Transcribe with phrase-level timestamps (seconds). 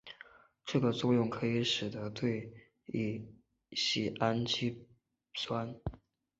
[0.65, 2.51] 这个作用可以使得对
[2.87, 3.23] 乙
[3.73, 4.87] 酰氨基
[5.35, 5.79] 酚。